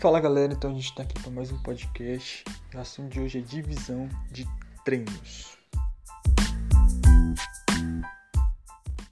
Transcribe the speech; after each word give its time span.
Fala 0.00 0.20
galera, 0.20 0.52
então 0.52 0.70
a 0.70 0.74
gente 0.74 0.84
está 0.84 1.02
aqui 1.02 1.20
para 1.20 1.32
mais 1.32 1.50
um 1.50 1.58
podcast. 1.58 2.44
O 2.72 2.78
assunto 2.78 3.14
de 3.14 3.20
hoje 3.20 3.38
é 3.38 3.40
divisão 3.40 4.08
de 4.30 4.46
treinos. 4.84 5.57